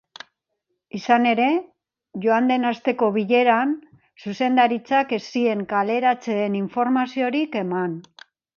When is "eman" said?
7.67-7.97